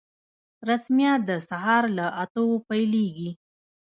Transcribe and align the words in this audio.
رسميات 0.69 1.21
د 1.29 1.31
سهار 1.49 1.83
له 1.97 2.05
اتو 2.23 2.45
پیلیږي 2.67 3.29